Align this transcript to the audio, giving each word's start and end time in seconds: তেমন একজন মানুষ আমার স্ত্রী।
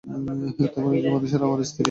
তেমন 0.03 0.91
একজন 0.91 1.11
মানুষ 1.15 1.31
আমার 1.37 1.59
স্ত্রী। 1.63 1.79